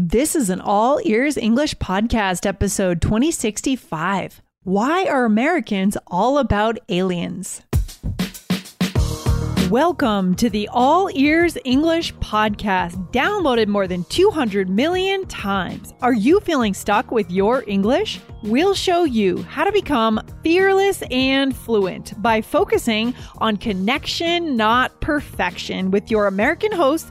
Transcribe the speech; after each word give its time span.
This 0.00 0.36
is 0.36 0.48
an 0.48 0.60
All 0.60 1.00
Ears 1.02 1.36
English 1.36 1.74
podcast, 1.74 2.46
episode 2.46 3.02
2065. 3.02 4.40
Why 4.62 5.06
are 5.06 5.24
Americans 5.24 5.96
all 6.06 6.38
about 6.38 6.78
aliens? 6.88 7.62
Welcome 9.68 10.36
to 10.36 10.48
the 10.48 10.68
All 10.68 11.10
Ears 11.14 11.58
English 11.64 12.14
podcast, 12.18 13.10
downloaded 13.10 13.66
more 13.66 13.88
than 13.88 14.04
200 14.04 14.70
million 14.70 15.26
times. 15.26 15.92
Are 16.00 16.14
you 16.14 16.38
feeling 16.38 16.74
stuck 16.74 17.10
with 17.10 17.28
your 17.28 17.64
English? 17.66 18.20
We'll 18.44 18.74
show 18.74 19.02
you 19.02 19.42
how 19.42 19.64
to 19.64 19.72
become 19.72 20.20
fearless 20.44 21.02
and 21.10 21.56
fluent 21.56 22.22
by 22.22 22.40
focusing 22.40 23.16
on 23.38 23.56
connection, 23.56 24.56
not 24.56 25.00
perfection, 25.00 25.90
with 25.90 26.08
your 26.08 26.28
American 26.28 26.70
host, 26.70 27.10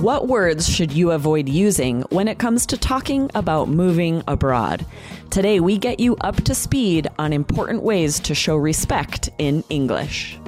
What 0.00 0.28
words 0.28 0.66
should 0.66 0.92
you 0.92 1.10
avoid 1.10 1.46
using 1.46 2.00
when 2.08 2.26
it 2.26 2.38
comes 2.38 2.64
to 2.64 2.78
talking 2.78 3.30
about 3.34 3.68
moving 3.68 4.22
abroad? 4.26 4.86
Today, 5.28 5.60
we 5.60 5.76
get 5.76 6.00
you 6.00 6.16
up 6.22 6.36
to 6.44 6.54
speed 6.54 7.06
on 7.18 7.34
important 7.34 7.82
ways 7.82 8.18
to 8.20 8.34
show 8.34 8.56
respect 8.56 9.28
in 9.36 9.62
English. 9.68 10.38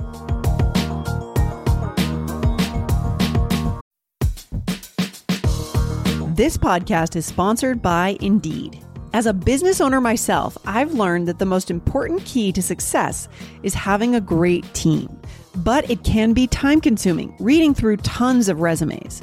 This 6.30 6.56
podcast 6.56 7.14
is 7.14 7.26
sponsored 7.26 7.82
by 7.82 8.16
Indeed. 8.22 8.82
As 9.12 9.26
a 9.26 9.34
business 9.34 9.82
owner 9.82 10.00
myself, 10.00 10.56
I've 10.64 10.94
learned 10.94 11.28
that 11.28 11.38
the 11.38 11.44
most 11.44 11.70
important 11.70 12.24
key 12.24 12.52
to 12.52 12.62
success 12.62 13.28
is 13.62 13.74
having 13.74 14.14
a 14.14 14.20
great 14.22 14.72
team. 14.72 15.20
But 15.56 15.90
it 15.90 16.04
can 16.04 16.32
be 16.32 16.46
time 16.46 16.80
consuming 16.80 17.36
reading 17.38 17.74
through 17.74 17.98
tons 17.98 18.48
of 18.48 18.62
resumes. 18.62 19.22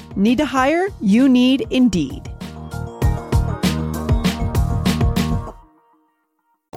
Need 0.15 0.37
to 0.39 0.45
hire? 0.45 0.89
You 0.99 1.29
need 1.29 1.67
Indeed. 1.69 2.29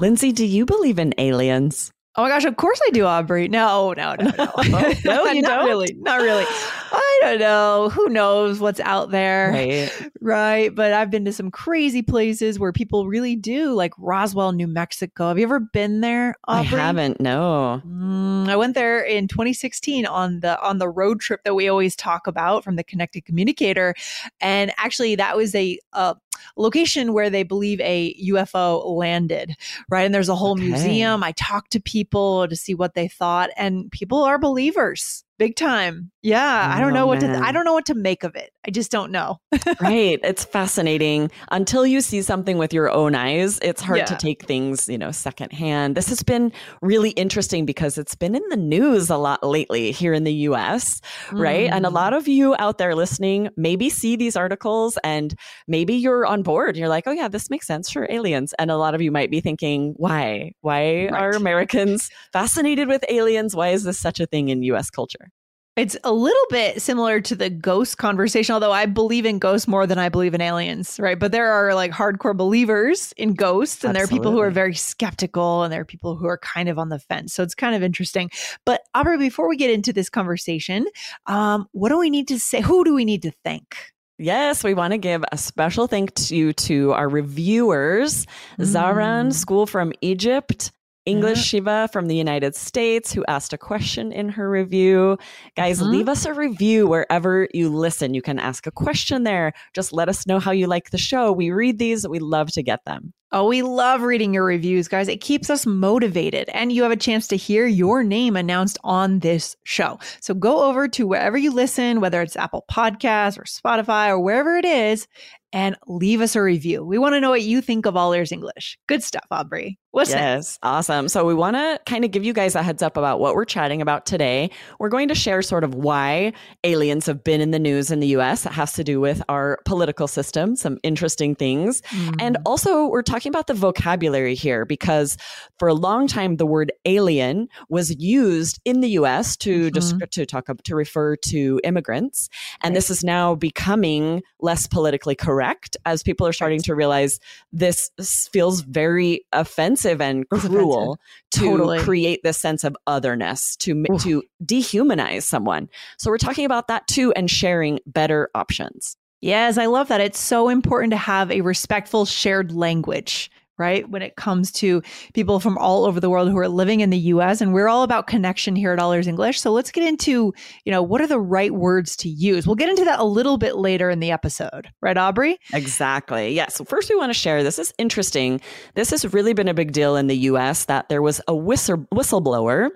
Lindsay, 0.01 0.33
do 0.33 0.45
you 0.45 0.67
believe 0.67 0.99
in 0.99 1.15
aliens? 1.19 1.94
Oh 2.17 2.23
my 2.23 2.29
gosh, 2.29 2.45
of 2.45 2.57
course 2.57 2.81
I 2.87 2.91
do, 2.91 3.05
Aubrey. 3.05 3.49
No, 3.49 3.93
no, 3.97 4.15
no, 4.15 4.31
no. 4.39 4.53
no, 5.05 5.25
you 5.27 5.43
not 5.43 5.59
don't? 5.59 5.67
really. 5.67 5.95
Not 5.99 6.21
really. 6.21 6.45
I 6.49 7.19
don't 7.23 7.41
know. 7.41 7.89
Who 7.89 8.09
knows 8.09 8.61
what's 8.61 8.79
out 8.79 9.11
there? 9.11 9.51
Right. 9.51 10.11
Right. 10.21 10.73
But 10.73 10.93
I've 10.93 11.11
been 11.11 11.25
to 11.25 11.33
some 11.33 11.51
crazy 11.51 12.03
places 12.03 12.59
where 12.61 12.73
people 12.73 13.09
really 13.09 13.35
do, 13.35 13.73
like 13.73 13.93
Roswell, 13.99 14.53
New 14.53 14.69
Mexico. 14.69 15.27
Have 15.27 15.39
you 15.39 15.45
ever 15.45 15.59
been 15.59 16.03
there? 16.03 16.37
Aubrey? 16.47 16.79
I 16.79 16.83
haven't, 16.83 17.21
no. 17.21 17.83
Mm, 17.85 18.49
I 18.49 18.55
went 18.55 18.75
there 18.77 19.01
in 19.01 19.27
2016 19.27 20.07
on 20.07 20.39
the 20.39 20.61
on 20.63 20.79
the 20.79 20.89
road 20.89 21.19
trip 21.19 21.43
that 21.43 21.55
we 21.55 21.69
always 21.69 21.97
talk 21.97 22.29
about 22.29 22.63
from 22.63 22.77
the 22.77 22.85
Connected 22.85 23.25
Communicator, 23.25 23.93
and 24.41 24.73
actually 24.77 25.17
that 25.17 25.37
was 25.37 25.53
a 25.57 25.81
uh, 25.95 26.15
location 26.57 27.13
where 27.13 27.31
they 27.31 27.43
believe 27.43 27.81
a 27.81 28.15
UFO 28.29 28.85
landed. 28.87 29.55
Right, 29.89 30.05
and 30.05 30.15
there's 30.15 30.29
a 30.29 30.35
whole 30.37 30.53
Okay. 30.55 30.69
museum. 30.69 31.23
I 31.25 31.33
talked 31.33 31.73
to 31.73 31.81
people 31.81 32.47
to 32.49 32.57
see 32.57 32.75
what 32.75 32.95
they 32.95 33.09
thought, 33.09 33.51
and 33.57 33.91
people 33.91 34.23
are 34.23 34.39
believers. 34.39 35.24
Big 35.45 35.57
time. 35.57 36.11
Yeah. 36.23 36.71
I 36.73 36.81
don't 36.81 36.91
Oh, 36.93 36.95
know 36.95 37.07
what 37.07 37.21
to. 37.21 37.27
I 37.45 37.53
don't 37.53 37.65
know 37.67 37.75
what 37.75 37.85
to 37.87 37.95
make 37.95 38.25
of 38.25 38.35
it. 38.35 38.51
I 38.67 38.71
just 38.71 38.91
don't 38.91 39.13
know. 39.13 39.41
right. 39.81 40.19
It's 40.25 40.45
fascinating. 40.45 41.31
Until 41.51 41.87
you 41.87 42.01
see 42.01 42.23
something 42.23 42.57
with 42.57 42.73
your 42.73 42.91
own 42.91 43.15
eyes, 43.15 43.59
it's 43.61 43.83
hard 43.83 44.07
to 44.07 44.17
take 44.17 44.45
things, 44.47 44.89
you 44.89 44.97
know, 44.97 45.11
secondhand. 45.11 45.97
This 45.97 46.09
has 46.09 46.23
been 46.23 46.51
really 46.81 47.11
interesting 47.11 47.67
because 47.67 47.99
it's 47.99 48.15
been 48.15 48.35
in 48.35 48.43
the 48.49 48.57
news 48.57 49.11
a 49.11 49.17
lot 49.19 49.45
lately 49.45 49.93
here 49.93 50.15
in 50.15 50.25
the 50.25 50.33
US, 50.49 51.03
right? 51.37 51.69
And 51.73 51.85
a 51.85 51.91
Mm. 51.91 51.93
lot 51.93 52.15
of 52.15 52.27
you 52.27 52.57
out 52.59 52.79
there 52.79 52.95
listening 52.95 53.51
maybe 53.57 53.91
see 53.91 54.17
these 54.17 54.35
articles 54.37 54.97
and 55.05 55.35
maybe 55.69 55.95
you're 55.95 56.25
on 56.25 56.43
board. 56.43 56.77
You're 56.77 56.89
like, 56.89 57.05
oh, 57.07 57.13
yeah, 57.13 57.29
this 57.29 57.51
makes 57.51 57.67
sense. 57.67 57.91
for 57.91 58.07
aliens. 58.11 58.55
And 58.59 58.71
a 58.71 58.77
lot 58.79 58.95
of 58.95 59.03
you 59.03 59.11
might 59.13 59.31
be 59.31 59.41
thinking, 59.43 59.93
why? 59.99 60.53
Why 60.63 61.09
are 61.09 61.35
Americans 61.37 62.09
fascinated 62.33 62.89
with 62.89 63.05
aliens? 63.11 63.55
Why 63.55 63.69
is 63.71 63.85
this 63.85 63.99
such 63.99 64.21
a 64.21 64.27
thing 64.27 64.49
in 64.49 64.63
US 64.63 64.89
culture? 64.91 65.31
It's 65.77 65.97
a 66.05 66.13
little 66.13 66.47
bit 66.51 66.81
similar 66.81 67.21
to 67.23 67.35
the 67.35 67.51
ghost 67.51 67.99
conversation, 67.99 68.53
although 68.53 68.71
I 68.71 68.87
believe 68.87 69.27
in 69.27 69.41
ghosts 69.41 69.67
more 69.67 69.89
than 69.89 69.99
I 69.99 70.09
believe 70.09 70.33
in 70.33 70.41
aliens, 70.41 71.01
right? 71.01 71.19
But 71.19 71.33
there 71.33 71.51
are 71.51 71.75
like 71.75 71.91
hardcore 71.91 72.37
believers 72.37 73.13
in 73.17 73.35
ghosts, 73.35 73.83
and 73.83 73.97
there 73.97 74.05
are 74.05 74.09
people 74.09 74.31
who 74.31 74.39
are 74.39 74.53
very 74.53 74.75
skeptical, 74.75 75.65
and 75.65 75.73
there 75.73 75.81
are 75.81 75.85
people 75.85 76.15
who 76.15 76.27
are 76.27 76.39
kind 76.39 76.69
of 76.69 76.79
on 76.79 76.91
the 76.91 77.01
fence. 77.01 77.35
So 77.35 77.43
it's 77.43 77.57
kind 77.57 77.75
of 77.75 77.83
interesting. 77.83 78.31
But 78.65 78.83
Aubrey, 78.95 79.19
before 79.19 79.49
we 79.49 79.57
get 79.57 79.71
into 79.71 79.93
this 79.93 80.09
conversation, 80.09 80.87
um, 81.27 81.67
what 81.73 81.89
do 81.89 81.99
we 81.99 82.09
need 82.09 82.29
to 82.29 82.39
say? 82.39 82.61
Who 82.61 82.85
do 82.85 82.95
we 82.95 83.05
need 83.05 83.23
to 83.23 83.33
thank? 83.43 83.77
Yes, 84.17 84.63
we 84.63 84.75
want 84.75 84.93
to 84.93 84.99
give 84.99 85.25
a 85.33 85.37
special 85.37 85.89
thank 85.89 86.31
you 86.31 86.53
to 86.53 86.93
our 86.93 87.09
reviewers, 87.09 88.27
Zaran 88.61 89.31
Mm. 89.31 89.33
School 89.33 89.67
from 89.67 89.93
Egypt, 90.03 90.71
English 91.07 91.39
Yeah. 91.39 91.43
Shiva 91.45 91.89
from 91.93 92.07
the 92.07 92.17
United 92.17 92.55
States, 92.57 93.13
who 93.13 93.25
asked 93.29 93.53
a 93.53 93.59
question 93.59 94.11
in 94.13 94.29
her 94.31 94.49
review. 94.51 95.19
Guys, 95.57 95.81
Mhm. 95.81 95.91
leave 95.91 96.09
us 96.09 96.25
a 96.25 96.33
review 96.35 96.87
wherever 96.87 97.49
you 97.53 97.69
listen. 97.69 98.15
You 98.15 98.23
can 98.23 98.39
ask 98.39 98.67
a 98.67 98.71
question 98.71 99.25
there. 99.25 99.53
Just 99.75 99.93
let 99.93 100.09
us 100.09 100.27
know 100.27 100.39
how 100.39 100.51
you 100.53 100.67
like 100.67 100.91
the 100.91 100.99
show. 100.99 101.31
We 101.33 101.51
read 101.51 101.79
these, 101.79 102.09
we 102.09 102.19
love 102.19 102.51
to 102.53 102.63
get 102.63 102.85
them. 102.87 103.13
Oh, 103.33 103.49
we 103.49 103.63
love 103.63 104.03
reading 104.03 104.33
your 104.33 104.45
reviews, 104.45 104.87
guys. 104.87 105.09
It 105.09 105.21
keeps 105.21 105.51
us 105.51 105.67
motivated, 105.67 106.49
and 106.51 106.71
you 106.71 106.85
have 106.85 106.93
a 106.93 106.97
chance 106.97 107.27
to 107.29 107.37
hear 107.37 107.67
your 107.67 108.05
name 108.05 108.37
announced 108.37 108.79
on 108.85 109.19
this 109.19 109.57
show. 109.65 109.99
So 110.21 110.35
go 110.35 110.63
over 110.69 110.87
to 110.89 111.07
wherever 111.07 111.37
you 111.37 111.51
listen, 111.51 112.01
whether 112.01 112.23
it's 112.23 112.37
Apple 112.37 112.65
Podcasts 112.71 113.37
or 113.37 113.43
Spotify 113.43 114.09
or 114.09 114.21
wherever 114.21 114.57
it 114.57 114.65
is, 114.65 115.09
and 115.53 115.77
leave 115.89 116.21
us 116.21 116.37
a 116.37 116.43
review. 116.43 116.85
We 116.85 116.97
want 116.97 117.15
to 117.15 117.21
know 117.21 117.31
what 117.31 117.43
you 117.43 117.61
think 117.61 117.87
of 117.87 117.97
All 117.97 118.13
Ears 118.13 118.31
English. 118.31 118.79
Good 118.87 119.03
stuff, 119.03 119.27
Aubrey. 119.33 119.79
Listen. 119.95 120.19
Yes, 120.19 120.59
awesome. 120.65 121.09
So 121.09 121.25
we 121.25 121.35
want 121.35 121.55
to 121.55 121.79
kind 121.87 122.05
of 122.05 122.11
give 122.11 122.25
you 122.25 122.33
guys 122.33 122.57
a 122.57 122.65
heads 122.65 122.83
up 122.83 122.97
about 122.97 123.21
what 123.21 123.37
we're 123.37 123.45
chatting 123.45 123.81
about 123.81 124.07
today. 124.07 124.51
We're 124.81 124.89
going 124.89 125.07
to 125.07 125.15
share 125.15 125.41
sort 125.41 125.63
of 125.63 125.77
why 125.77 126.33
aliens 126.65 127.07
have 127.07 127.23
been 127.23 127.41
in 127.41 127.53
the 127.53 127.61
news 127.61 127.93
in 127.93 128.01
the 128.01 128.09
US. 128.09 128.45
It 128.45 128.51
has 128.51 128.73
to 128.73 128.83
do 128.83 129.01
with 129.01 129.23
our 129.29 129.61
political 129.65 130.09
system, 130.09 130.57
some 130.57 130.79
interesting 130.83 131.37
things. 131.37 131.81
Mm. 131.83 132.17
And 132.19 132.39
also 132.45 132.89
we're 132.89 133.03
talking 133.03 133.31
about 133.31 133.47
the 133.47 133.55
vocabulary 133.55 134.35
here 134.35 134.65
because 134.65 135.17
for 135.61 135.69
a 135.69 135.75
long 135.75 136.09
time 136.09 136.39
the 136.39 136.47
word 136.47 136.73
alien 136.87 137.49
was 137.69 137.95
used 137.97 138.61
in 138.65 138.81
the 138.81 138.91
US 138.91 139.37
to 139.39 139.71
mm-hmm. 139.71 139.99
to 140.11 140.27
talk 140.27 140.49
to 140.65 140.75
refer 140.75 141.15
to 141.17 141.61
immigrants. 141.63 142.29
And 142.65 142.73
right. 142.73 142.75
this 142.75 142.91
is 142.91 143.05
now 143.05 143.37
becoming 143.37 144.23
less 144.41 144.67
politically 144.67 145.15
correct 145.15 145.77
as 145.87 146.03
people 146.03 146.27
are 146.27 146.33
starting 146.33 146.61
to 146.63 146.75
realize 146.75 147.21
this 147.53 147.91
feels 148.33 148.63
very 148.63 149.25
offensive 149.33 149.84
offensive 149.85 150.01
and 150.01 150.29
cruel 150.29 150.99
to 151.33 151.41
totally. 151.41 151.79
create 151.81 152.23
this 152.23 152.39
sense 152.39 152.65
of 152.65 152.77
otherness 152.87 153.57
to 153.57 153.85
Oof. 153.91 154.03
to 154.03 154.23
dehumanize 154.45 155.23
someone. 155.23 155.69
So 155.99 156.11
we're 156.11 156.19
talking 156.19 156.45
about 156.45 156.69
that 156.69 156.87
too 156.87 157.13
and 157.13 157.31
sharing 157.31 157.81
better 157.87 158.31
options. 158.35 158.97
Yes, 159.21 159.57
I 159.57 159.67
love 159.67 159.89
that. 159.89 160.01
It's 160.01 160.21
so 160.21 160.49
important 160.49 160.91
to 160.93 160.99
have 160.99 161.31
a 161.31 161.41
respectful 161.41 162.05
shared 162.05 162.53
language 162.53 163.31
right? 163.59 163.89
When 163.89 164.03
it 164.03 164.17
comes 164.17 164.51
to 164.53 164.83
people 165.13 165.41
from 165.41 165.57
all 165.59 165.85
over 165.85 166.01
the 166.01 166.11
world 166.11 166.31
who 166.31 166.39
are 166.39 166.49
living 166.49 166.81
in 166.81 166.91
the 166.91 166.99
US 166.99 167.41
and 167.41 167.53
we're 167.53 167.69
all 167.69 167.83
about 167.83 168.07
connection 168.07 168.57
here 168.57 168.73
at 168.73 168.79
All 168.79 168.93
Ears 168.93 169.07
English. 169.07 169.41
So 169.41 169.53
let's 169.53 169.71
get 169.71 169.85
into, 169.85 170.33
you 170.65 170.73
know, 170.73 170.83
what 170.83 171.01
are 171.01 171.07
the 171.07 171.21
right 171.21 171.53
words 171.53 171.97
to 171.97 172.09
use? 172.09 172.47
We'll 172.47 172.57
get 172.57 172.69
into 172.69 172.85
that 172.85 172.99
a 172.99 173.05
little 173.05 173.39
bit 173.39 173.57
later 173.57 173.91
in 173.91 174.01
the 174.01 174.11
episode. 174.11 174.69
Right, 174.81 174.97
Aubrey? 174.97 175.39
Exactly. 175.53 176.33
Yeah. 176.33 176.49
So 176.49 176.65
first 176.65 176.91
we 176.91 176.97
want 176.97 177.11
to 177.11 177.19
share 177.19 177.43
this 177.43 177.59
is 177.59 177.73
interesting. 177.79 178.41
This 178.75 178.91
has 178.91 179.13
really 179.13 179.35
been 179.35 179.49
a 179.49 179.55
big 179.55 179.73
deal 179.73 179.97
in 179.97 180.09
the 180.09 180.17
US 180.17 180.65
that 180.67 180.89
there 180.89 181.03
was 181.03 181.21
a 181.29 181.35
whistle- 181.35 181.87
whistleblower 181.95 182.71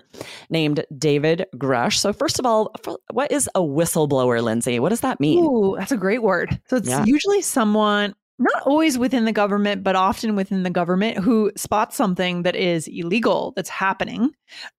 named 0.49 0.85
David 0.97 1.45
Grusch. 1.55 1.97
So 1.97 2.13
first 2.13 2.39
of 2.39 2.45
all, 2.45 2.73
what 3.11 3.31
is 3.31 3.49
a 3.55 3.61
whistleblower, 3.61 4.41
Lindsay? 4.41 4.79
What 4.79 4.89
does 4.89 5.01
that 5.01 5.19
mean? 5.19 5.43
Ooh, 5.43 5.75
that's 5.77 5.91
a 5.91 5.97
great 5.97 6.23
word. 6.23 6.59
So 6.67 6.77
it's 6.77 6.89
yeah. 6.89 7.03
usually 7.05 7.41
someone 7.41 8.15
not 8.39 8.63
always 8.63 8.97
within 8.97 9.25
the 9.25 9.31
government, 9.31 9.83
but 9.83 9.95
often 9.95 10.35
within 10.35 10.63
the 10.63 10.69
government 10.69 11.17
who 11.17 11.51
spots 11.55 11.95
something 11.95 12.43
that 12.43 12.55
is 12.55 12.87
illegal 12.87 13.53
that's 13.55 13.69
happening. 13.69 14.31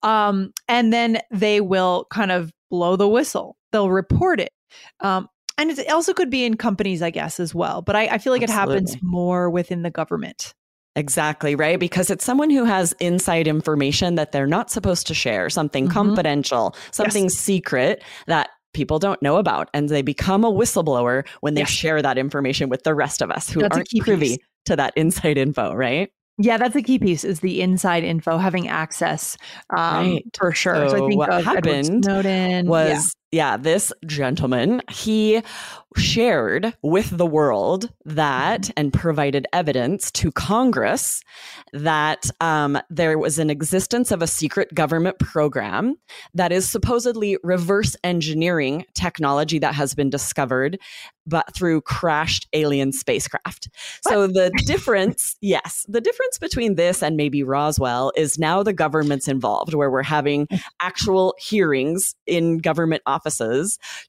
Um, 0.03 0.53
and 0.67 0.93
then 0.93 1.19
they 1.31 1.61
will 1.61 2.07
kind 2.11 2.33
of 2.33 2.53
blow 2.71 2.97
the 2.97 3.09
whistle, 3.09 3.57
they'll 3.73 3.91
report 3.91 4.41
it. 4.41 4.53
Um, 5.01 5.29
and 5.59 5.71
it 5.71 5.91
also 5.91 6.15
could 6.15 6.31
be 6.31 6.45
in 6.45 6.57
companies, 6.57 7.03
I 7.03 7.11
guess, 7.11 7.39
as 7.39 7.55
well. 7.55 7.83
But 7.83 7.95
I, 7.95 8.07
I 8.07 8.19
feel 8.19 8.33
like 8.33 8.43
Absolutely. 8.43 8.77
it 8.77 8.79
happens 8.79 8.97
more 9.03 9.51
within 9.51 9.83
the 9.83 9.91
government. 9.91 10.55
Exactly, 10.97 11.55
right? 11.55 11.79
Because 11.79 12.11
it's 12.11 12.25
someone 12.25 12.51
who 12.51 12.65
has 12.65 12.93
inside 12.99 13.47
information 13.47 14.17
that 14.17 14.33
they're 14.33 14.47
not 14.47 14.71
supposed 14.71 15.07
to 15.07 15.15
share, 15.15 15.49
something 15.49 15.85
mm-hmm. 15.85 15.93
confidential, 15.93 16.75
something 16.91 17.25
yes. 17.25 17.35
secret 17.35 18.03
that 18.27 18.51
people 18.73 18.99
don't 18.99 19.21
know 19.23 19.37
about 19.37 19.69
and 19.75 19.89
they 19.89 20.03
become 20.03 20.45
a 20.45 20.51
whistleblower 20.51 21.27
when 21.41 21.55
they 21.55 21.65
share 21.65 22.01
that 22.03 22.19
information 22.19 22.69
with 22.69 22.83
the 22.85 22.95
rest 22.95 23.21
of 23.23 23.31
us 23.31 23.51
who 23.51 23.61
That's 23.61 23.77
aren't 23.77 23.91
privy 24.01 24.37
piece. 24.37 24.39
to 24.67 24.77
that 24.77 24.93
inside 24.97 25.39
info 25.39 25.75
right 25.75 26.11
yeah, 26.43 26.57
that's 26.57 26.75
a 26.75 26.81
key 26.81 26.99
piece 26.99 27.23
is 27.23 27.41
the 27.41 27.61
inside 27.61 28.03
info, 28.03 28.39
having 28.39 28.67
access 28.67 29.37
um, 29.77 30.13
right. 30.13 30.25
for 30.39 30.53
sure. 30.53 30.75
So, 30.75 30.89
so 30.89 31.05
I 31.05 31.09
think 31.09 31.19
what 31.19 31.45
happened 31.45 32.05
Snowden 32.05 32.67
was 32.67 32.89
yeah. 32.89 33.20
Yeah, 33.33 33.57
this 33.57 33.93
gentleman 34.07 34.83
he 34.91 35.43
shared 35.97 36.73
with 36.83 37.17
the 37.17 37.27
world 37.27 37.91
that 38.05 38.71
and 38.77 38.93
provided 38.93 39.47
evidence 39.53 40.11
to 40.13 40.31
Congress 40.31 41.23
that 41.73 42.31
um, 42.41 42.79
there 42.91 43.19
was 43.19 43.39
an 43.39 43.51
existence 43.51 44.11
of 44.11 44.23
a 44.23 44.27
secret 44.27 44.73
government 44.75 45.19
program 45.19 45.97
that 46.35 46.53
is 46.53 46.69
supposedly 46.69 47.37
reverse 47.43 47.97
engineering 48.05 48.85
technology 48.95 49.59
that 49.59 49.75
has 49.75 49.95
been 49.95 50.11
discovered 50.11 50.79
but 51.27 51.55
through 51.55 51.81
crashed 51.83 52.49
alien 52.53 52.93
spacecraft. 52.93 53.69
What? 54.03 54.13
So 54.13 54.27
the 54.27 54.51
difference, 54.67 55.37
yes, 55.41 55.87
the 55.89 56.01
difference 56.01 56.39
between 56.39 56.75
this 56.75 57.03
and 57.03 57.17
maybe 57.17 57.45
Roswell 57.45 58.11
is 58.17 58.39
now 58.39 58.63
the 58.63 58.73
government's 58.73 59.29
involved, 59.29 59.75
where 59.75 59.91
we're 59.91 60.03
having 60.03 60.49
actual 60.81 61.35
hearings 61.39 62.17
in 62.27 62.59
government 62.59 63.03
offices 63.07 63.20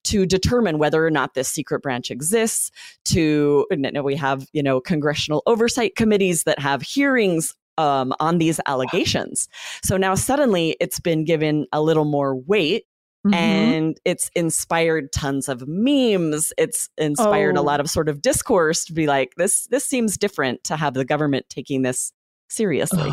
to 0.03 0.25
determine 0.25 0.77
whether 0.77 1.05
or 1.05 1.11
not 1.11 1.33
this 1.33 1.49
secret 1.49 1.81
branch 1.81 2.11
exists. 2.11 2.71
To 3.05 3.65
we 4.03 4.15
have, 4.15 4.47
you 4.53 4.63
know, 4.63 4.79
congressional 4.79 5.43
oversight 5.45 5.95
committees 5.95 6.43
that 6.43 6.59
have 6.59 6.81
hearings 6.81 7.55
um, 7.77 8.13
on 8.19 8.37
these 8.37 8.59
allegations. 8.65 9.47
So 9.83 9.97
now 9.97 10.15
suddenly 10.15 10.75
it's 10.79 10.99
been 10.99 11.25
given 11.25 11.65
a 11.71 11.81
little 11.81 12.05
more 12.05 12.35
weight 12.35 12.85
Mm-hmm. 13.23 13.35
and 13.35 13.97
it's 14.03 14.31
inspired 14.33 15.11
tons 15.11 15.47
of 15.47 15.67
memes 15.67 16.51
it's 16.57 16.89
inspired 16.97 17.55
oh. 17.55 17.61
a 17.61 17.61
lot 17.61 17.79
of 17.79 17.87
sort 17.87 18.09
of 18.09 18.19
discourse 18.19 18.83
to 18.85 18.93
be 18.93 19.05
like 19.05 19.35
this 19.37 19.67
this 19.67 19.85
seems 19.85 20.17
different 20.17 20.63
to 20.63 20.75
have 20.75 20.95
the 20.95 21.05
government 21.05 21.45
taking 21.47 21.83
this 21.83 22.13
seriously. 22.51 23.11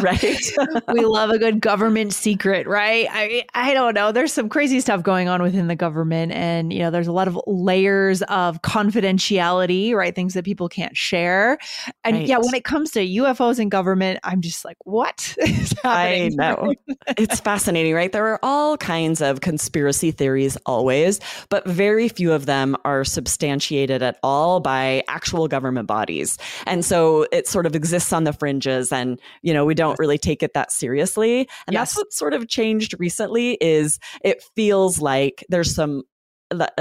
Right? 0.00 0.24
We 0.92 1.04
love 1.04 1.30
a 1.30 1.38
good 1.38 1.60
government 1.60 2.12
secret 2.12 2.66
right? 2.66 3.08
I 3.10 3.44
i 3.54 3.74
don't 3.74 3.94
know. 3.94 4.12
There's 4.12 4.32
some 4.32 4.48
crazy 4.48 4.80
stuff 4.80 5.02
going 5.02 5.28
on 5.28 5.42
within 5.42 5.66
the 5.66 5.76
government 5.76 6.32
and 6.32 6.72
you 6.72 6.78
know 6.78 6.90
there's 6.90 7.06
a 7.06 7.12
lot 7.12 7.28
of 7.28 7.38
layers 7.46 8.22
of 8.22 8.62
confidentiality 8.62 9.94
right? 9.94 10.14
Things 10.14 10.34
that 10.34 10.44
people 10.44 10.68
can't 10.68 10.96
share. 10.96 11.58
And 12.04 12.16
right. 12.16 12.26
yeah 12.26 12.38
when 12.38 12.54
it 12.54 12.64
comes 12.64 12.92
to 12.92 13.00
ufos 13.00 13.58
and 13.58 13.70
government 13.70 14.20
i'm 14.22 14.40
just 14.40 14.64
like 14.64 14.76
what 14.84 15.34
is 15.38 15.74
happening 15.82 16.40
i 16.40 16.54
know 16.54 16.74
it's 17.18 17.40
fascinating 17.40 17.94
right? 17.94 18.12
There 18.12 18.26
are 18.26 18.40
all 18.42 18.76
kinds 18.76 19.20
of 19.20 19.40
conspiracy 19.40 20.10
theories 20.10 20.56
always 20.66 21.20
but 21.48 21.66
very 21.66 22.08
few 22.08 22.32
of 22.32 22.46
them 22.46 22.76
are 22.84 23.04
substantiated 23.04 24.02
at 24.02 24.18
all 24.22 24.60
by 24.60 25.02
actual 25.08 25.48
government 25.48 25.86
bodies. 25.86 26.38
And 26.66 26.84
so 26.84 27.26
it 27.32 27.48
sort 27.48 27.66
of 27.66 27.74
exists 27.74 28.12
on 28.12 28.24
the 28.24 28.32
fringes 28.38 28.92
and 28.92 29.20
you 29.42 29.52
know 29.52 29.64
we 29.64 29.74
don't 29.74 29.98
really 29.98 30.18
take 30.18 30.42
it 30.42 30.54
that 30.54 30.70
seriously 30.70 31.40
and 31.66 31.74
yes. 31.74 31.90
that's 31.90 31.96
what 31.96 32.12
sort 32.12 32.34
of 32.34 32.48
changed 32.48 32.94
recently 32.98 33.58
is 33.60 33.98
it 34.22 34.42
feels 34.54 35.00
like 35.00 35.44
there's 35.48 35.74
some 35.74 36.02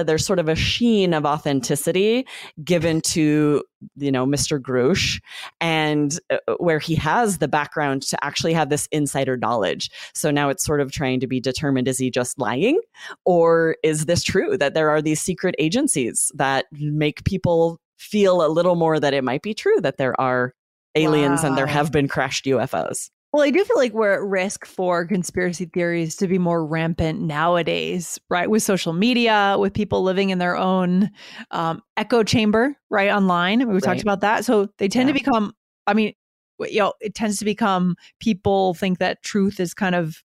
there's 0.03 0.25
sort 0.25 0.39
of 0.39 0.47
a 0.47 0.55
sheen 0.55 1.13
of 1.13 1.25
authenticity 1.25 2.25
given 2.63 3.01
to 3.01 3.63
you 3.95 4.11
know 4.11 4.25
Mr. 4.25 4.59
Grusch 4.59 5.21
and 5.59 6.19
uh, 6.29 6.37
where 6.57 6.79
he 6.79 6.95
has 6.95 7.39
the 7.39 7.47
background 7.47 8.03
to 8.03 8.23
actually 8.23 8.53
have 8.53 8.69
this 8.69 8.87
insider 8.91 9.37
knowledge. 9.37 9.89
So 10.13 10.31
now 10.31 10.49
it's 10.49 10.63
sort 10.63 10.81
of 10.81 10.91
trying 10.91 11.19
to 11.19 11.27
be 11.27 11.39
determined 11.39 11.87
is 11.87 11.97
he 11.97 12.11
just 12.11 12.39
lying 12.39 12.79
or 13.25 13.75
is 13.83 14.05
this 14.05 14.23
true 14.23 14.57
that 14.57 14.73
there 14.73 14.89
are 14.89 15.01
these 15.01 15.21
secret 15.21 15.55
agencies 15.57 16.31
that 16.35 16.65
make 16.71 17.23
people 17.23 17.79
feel 17.97 18.45
a 18.45 18.49
little 18.49 18.75
more 18.75 18.99
that 18.99 19.13
it 19.13 19.23
might 19.23 19.41
be 19.41 19.53
true 19.53 19.79
that 19.81 19.97
there 19.97 20.19
are 20.19 20.53
aliens 20.95 21.43
wow. 21.43 21.49
and 21.49 21.57
there 21.57 21.67
have 21.67 21.91
been 21.91 22.07
crashed 22.07 22.45
UFOs. 22.45 23.09
Well, 23.35 23.43
I 23.43 23.51
do 23.51 23.65
feel 23.65 23.75
like 23.75 23.91
we're 23.91 24.13
at 24.13 24.21
risk 24.21 24.65
for 24.65 25.05
conspiracy 25.05 25.65
theories 25.65 26.15
to 26.17 26.27
be 26.27 26.37
more 26.37 26.65
rampant 26.65 27.19
nowadays, 27.19 28.17
right? 28.29 28.49
With 28.49 28.63
social 28.63 28.93
media, 28.93 29.57
with 29.59 29.73
people 29.73 30.03
living 30.03 30.29
in 30.29 30.37
their 30.37 30.55
own 30.55 31.09
um, 31.51 31.81
echo 31.97 32.23
chamber, 32.23 32.77
right? 32.89 33.09
Online. 33.09 33.67
We 33.67 33.73
right. 33.73 33.83
talked 33.83 34.01
about 34.01 34.21
that. 34.21 34.45
So 34.45 34.69
they 34.77 34.87
tend 34.87 35.09
yeah. 35.09 35.13
to 35.13 35.19
become, 35.19 35.51
I 35.85 35.93
mean, 35.93 36.13
you 36.59 36.79
know, 36.79 36.93
it 37.01 37.13
tends 37.13 37.37
to 37.39 37.45
become 37.45 37.97
people 38.21 38.73
think 38.73 38.99
that 38.99 39.21
truth 39.21 39.59
is 39.59 39.73
kind 39.73 39.95
of 39.95 40.23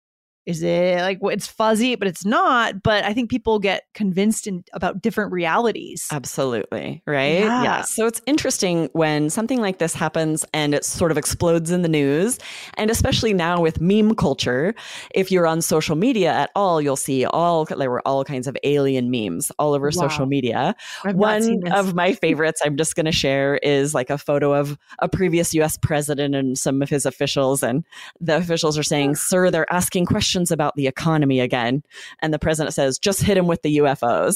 is 0.47 0.63
it 0.63 1.01
like 1.01 1.19
it's 1.23 1.47
fuzzy 1.47 1.95
but 1.95 2.07
it's 2.07 2.25
not 2.25 2.83
but 2.83 3.05
i 3.05 3.15
think 3.15 3.31
people 3.31 3.59
get 3.59 3.85
convinced 3.95 4.47
in, 4.47 4.63
about 4.73 5.01
different 5.01 5.33
realities 5.33 6.07
absolutely 6.13 7.03
right 7.07 7.41
yeah. 7.41 7.63
yeah. 7.63 7.83
so 7.83 8.07
it's 8.07 8.21
interesting 8.27 8.89
when 8.93 9.31
something 9.31 9.61
like 9.61 9.79
this 9.79 9.95
happens 9.95 10.45
and 10.53 10.75
it 10.75 10.85
sort 10.85 11.11
of 11.11 11.17
explodes 11.17 11.71
in 11.71 11.83
the 11.83 11.89
news 11.89 12.39
and 12.75 12.91
especially 12.91 13.33
now 13.33 13.61
with 13.61 13.81
meme 13.81 14.15
culture 14.15 14.75
if 15.15 15.31
you're 15.33 15.47
on 15.47 15.63
social 15.63 15.97
media 15.97 16.31
at 16.33 16.51
all 16.55 16.81
you'll 16.81 16.97
see 16.97 17.25
all 17.25 17.65
there 17.65 17.91
were 17.91 18.07
all 18.07 18.25
kinds 18.25 18.47
of 18.47 18.57
alien 18.65 19.11
memes 19.11 19.51
all 19.59 19.73
over 19.73 19.87
wow. 19.87 20.09
social 20.09 20.27
media 20.27 20.75
I've 21.05 21.17
one 21.17 21.73
of 21.73 21.95
my 21.95 22.13
favorites 22.13 22.61
i'm 22.65 22.77
just 22.77 22.97
going 22.97 23.07
to 23.07 23.13
share 23.13 23.57
is 23.57 23.95
like 23.95 24.11
a 24.11 24.19
photo 24.19 24.53
of 24.53 24.77
a 24.99 25.09
previous 25.09 25.55
us 25.55 25.79
president 25.79 26.35
and 26.35 26.59
some 26.59 26.83
of 26.83 26.91
his 26.91 27.07
officials 27.07 27.63
and 27.63 27.85
the 28.21 28.37
officials 28.37 28.77
are 28.77 28.83
saying 28.83 29.15
sir 29.15 29.51
they're 29.51 29.73
asking 29.73 30.05
questions 30.05 30.34
questions 30.35 30.51
about 30.51 30.75
the 30.75 30.89
economy 30.89 31.39
again. 31.39 31.81
And 32.21 32.35
the 32.35 32.41
president 32.41 32.75
says, 32.75 32.99
just 32.99 33.23
hit 33.23 33.37
him 33.37 33.47
with 33.47 33.63
the 33.63 33.79
UFOs. 33.79 34.35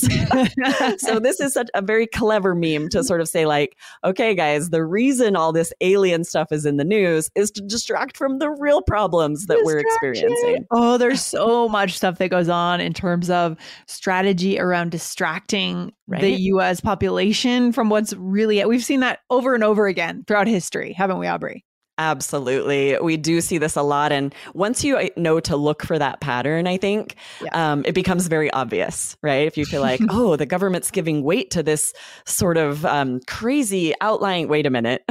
so 1.01 1.19
this 1.19 1.41
is 1.41 1.53
such 1.53 1.69
a 1.75 1.83
very 1.83 2.07
clever 2.07 2.55
meme 2.55 2.89
to 2.91 3.03
sort 3.03 3.21
of 3.21 3.29
say, 3.29 3.47
like, 3.47 3.77
okay, 4.05 4.33
guys, 4.33 4.71
the 4.71 4.85
reason 4.85 5.35
all 5.35 5.53
this 5.53 5.73
alien 5.81 6.23
stuff 6.23 6.53
is 6.53 6.65
in 6.65 6.77
the 6.77 6.85
news 6.85 7.31
is 7.35 7.51
to 7.51 7.63
distract 7.63 8.17
from 8.17 8.39
the 8.39 8.49
real 8.49 8.81
problems 8.81 9.47
that 9.47 9.61
we're 9.65 9.79
experiencing. 9.79 10.67
Oh, 10.71 10.99
there's 10.99 11.25
so 11.25 11.69
much 11.79 11.97
stuff 11.97 12.19
that 12.19 12.29
goes 12.29 12.49
on 12.49 12.81
in 12.81 12.93
terms 12.93 13.29
of 13.29 13.57
strategy 13.89 14.61
around 14.61 14.93
distracting 14.93 15.93
right? 16.07 16.21
the 16.21 16.31
US 16.53 16.81
population 16.81 17.73
from 17.73 17.91
what's 17.91 18.13
really 18.15 18.65
we've 18.67 18.85
seen 18.85 19.01
that 19.01 19.21
over 19.31 19.55
and 19.55 19.65
over 19.65 19.89
again 19.89 20.23
throughout 20.29 20.47
history, 20.47 20.93
haven't 20.93 21.19
we, 21.19 21.27
Aubrey? 21.27 21.65
Absolutely. 21.99 22.97
We 23.01 23.17
do 23.17 23.41
see 23.41 23.59
this 23.59 23.75
a 23.75 23.83
lot. 23.83 24.13
And 24.13 24.33
once 24.55 24.85
you 24.85 24.97
uh, 24.97 25.09
know 25.17 25.41
to 25.41 25.57
look 25.57 25.85
for 25.85 25.99
that 25.99 26.21
pattern, 26.21 26.69
I 26.69 26.77
think 26.77 27.17
yeah. 27.43 27.73
um, 27.73 27.83
it 27.85 27.93
becomes 27.93 28.29
very 28.29 28.51
obvious, 28.53 29.17
right? 29.21 29.47
If 29.49 29.59
you 29.59 29.67
feel 29.67 29.83
like, 29.83 30.01
oh, 30.09 30.37
the 30.37 30.47
government's 30.47 30.93
giving 30.93 31.25
weight 31.25 31.51
to 31.51 31.63
this 31.63 31.93
sort 32.25 32.57
of 32.57 32.87
um, 32.87 33.21
crazy 33.27 33.95
outlying, 34.01 34.47
wait 34.47 34.65
a 34.65 34.71
minute. 34.71 35.03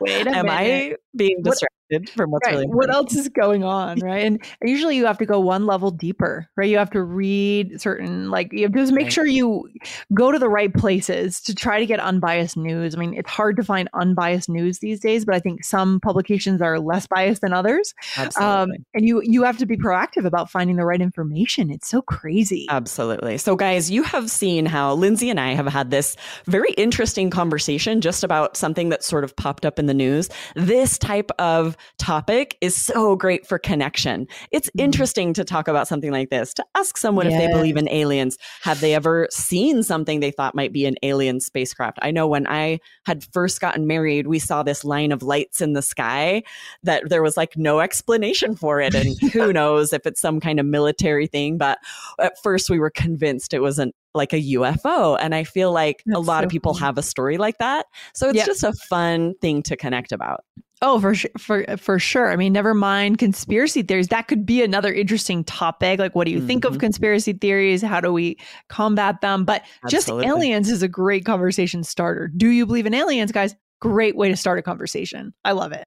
Wait 0.00 0.26
a 0.26 0.30
Am 0.36 0.46
minute. 0.46 0.50
I 0.50 0.96
being 1.14 1.42
distracted? 1.42 1.75
From 2.14 2.30
what's 2.30 2.46
right. 2.46 2.54
really 2.54 2.66
what 2.66 2.92
else 2.92 3.14
is 3.14 3.28
going 3.28 3.64
on 3.64 3.98
right? 4.02 4.24
And 4.24 4.42
usually 4.62 4.96
you 4.96 5.06
have 5.06 5.18
to 5.18 5.26
go 5.26 5.40
one 5.40 5.66
level 5.66 5.90
deeper 5.90 6.48
right? 6.56 6.68
You 6.68 6.78
have 6.78 6.90
to 6.90 7.02
read 7.02 7.80
certain 7.80 8.30
like 8.30 8.52
you 8.52 8.62
have 8.62 8.72
to 8.72 8.78
just 8.78 8.92
make 8.92 9.04
right. 9.04 9.12
sure 9.12 9.26
you 9.26 9.68
go 10.14 10.32
to 10.32 10.38
the 10.38 10.48
right 10.48 10.72
places 10.72 11.40
to 11.42 11.54
try 11.54 11.78
to 11.78 11.86
get 11.86 12.00
unbiased 12.00 12.56
news. 12.56 12.94
I 12.94 12.98
mean 12.98 13.14
it's 13.14 13.30
hard 13.30 13.56
to 13.56 13.64
find 13.64 13.88
unbiased 13.94 14.48
news 14.48 14.78
these 14.78 15.00
days 15.00 15.24
but 15.24 15.34
i 15.34 15.40
think 15.40 15.64
some 15.64 16.00
publications 16.00 16.60
are 16.60 16.78
less 16.78 17.06
biased 17.06 17.42
than 17.42 17.52
others. 17.52 17.94
Um, 18.36 18.70
and 18.94 19.06
you 19.06 19.22
you 19.22 19.42
have 19.44 19.58
to 19.58 19.66
be 19.66 19.76
proactive 19.76 20.24
about 20.24 20.50
finding 20.50 20.76
the 20.76 20.84
right 20.84 21.00
information. 21.00 21.70
It's 21.70 21.88
so 21.88 22.02
crazy. 22.02 22.66
Absolutely. 22.68 23.38
So 23.38 23.56
guys 23.56 23.90
you 23.90 24.02
have 24.02 24.30
seen 24.30 24.66
how 24.66 24.94
lindsay 24.94 25.30
and 25.30 25.40
i 25.40 25.54
have 25.54 25.66
had 25.66 25.90
this 25.90 26.16
very 26.46 26.72
interesting 26.72 27.30
conversation 27.30 28.00
just 28.00 28.24
about 28.24 28.56
something 28.56 28.88
that 28.90 29.04
sort 29.04 29.24
of 29.24 29.34
popped 29.36 29.66
up 29.66 29.78
in 29.78 29.86
the 29.86 29.94
news. 29.94 30.28
This 30.54 30.98
type 30.98 31.30
of 31.38 31.75
topic 31.98 32.56
is 32.60 32.76
so 32.76 33.16
great 33.16 33.46
for 33.46 33.58
connection. 33.58 34.26
It's 34.50 34.68
mm-hmm. 34.68 34.84
interesting 34.84 35.32
to 35.34 35.44
talk 35.44 35.68
about 35.68 35.88
something 35.88 36.10
like 36.10 36.30
this, 36.30 36.54
to 36.54 36.64
ask 36.74 36.96
someone 36.96 37.30
yes. 37.30 37.34
if 37.34 37.46
they 37.46 37.52
believe 37.52 37.76
in 37.76 37.88
aliens. 37.88 38.38
Have 38.62 38.80
they 38.80 38.94
ever 38.94 39.28
seen 39.30 39.82
something 39.82 40.20
they 40.20 40.30
thought 40.30 40.54
might 40.54 40.72
be 40.72 40.86
an 40.86 40.96
alien 41.02 41.40
spacecraft? 41.40 41.98
I 42.02 42.10
know 42.10 42.26
when 42.26 42.46
I 42.46 42.80
had 43.04 43.24
first 43.32 43.60
gotten 43.60 43.86
married, 43.86 44.26
we 44.26 44.38
saw 44.38 44.62
this 44.62 44.84
line 44.84 45.12
of 45.12 45.22
lights 45.22 45.60
in 45.60 45.72
the 45.72 45.82
sky 45.82 46.42
that 46.82 47.08
there 47.08 47.22
was 47.22 47.36
like 47.36 47.56
no 47.56 47.80
explanation 47.80 48.56
for 48.56 48.80
it. 48.80 48.94
And 48.94 49.18
who 49.32 49.52
knows 49.52 49.92
if 49.92 50.06
it's 50.06 50.20
some 50.20 50.40
kind 50.40 50.60
of 50.60 50.66
military 50.66 51.26
thing. 51.26 51.58
But 51.58 51.78
at 52.20 52.40
first, 52.42 52.70
we 52.70 52.78
were 52.78 52.90
convinced 52.90 53.54
it 53.54 53.60
was 53.60 53.78
an 53.78 53.92
like 54.16 54.32
a 54.32 54.42
UFO. 54.42 55.16
And 55.20 55.34
I 55.34 55.44
feel 55.44 55.72
like 55.72 56.02
That's 56.06 56.16
a 56.16 56.20
lot 56.20 56.40
so 56.40 56.44
of 56.46 56.50
people 56.50 56.74
have 56.74 56.98
a 56.98 57.02
story 57.02 57.38
like 57.38 57.58
that. 57.58 57.86
So 58.14 58.28
it's 58.28 58.36
yep. 58.36 58.46
just 58.46 58.64
a 58.64 58.72
fun 58.72 59.34
thing 59.40 59.62
to 59.64 59.76
connect 59.76 60.12
about. 60.12 60.44
Oh, 60.82 61.00
for 61.00 61.14
sure, 61.14 61.30
for 61.38 61.64
for 61.78 61.98
sure. 61.98 62.30
I 62.30 62.36
mean, 62.36 62.52
never 62.52 62.74
mind 62.74 63.16
conspiracy 63.16 63.82
theories. 63.82 64.08
That 64.08 64.28
could 64.28 64.44
be 64.44 64.62
another 64.62 64.92
interesting 64.92 65.42
topic. 65.42 65.98
Like, 65.98 66.14
what 66.14 66.26
do 66.26 66.32
you 66.32 66.38
mm-hmm. 66.38 66.46
think 66.46 66.64
of 66.66 66.72
mm-hmm. 66.72 66.80
conspiracy 66.80 67.32
theories? 67.32 67.80
How 67.80 68.00
do 68.00 68.12
we 68.12 68.36
combat 68.68 69.22
them? 69.22 69.46
But 69.46 69.62
Absolutely. 69.84 70.24
just 70.26 70.36
aliens 70.36 70.70
is 70.70 70.82
a 70.82 70.88
great 70.88 71.24
conversation 71.24 71.82
starter. 71.82 72.28
Do 72.28 72.48
you 72.48 72.66
believe 72.66 72.84
in 72.84 72.92
aliens, 72.92 73.32
guys? 73.32 73.54
Great 73.80 74.16
way 74.16 74.28
to 74.28 74.36
start 74.36 74.58
a 74.58 74.62
conversation. 74.62 75.32
I 75.44 75.52
love 75.52 75.72
it. 75.72 75.86